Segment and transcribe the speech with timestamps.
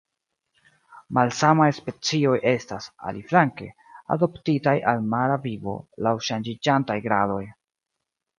[1.17, 3.67] Malsamaj specioj estas, aliflanke,
[4.17, 5.77] adaptitaj al mara vivo
[6.09, 7.45] laŭ ŝanĝiĝantaj gradoj.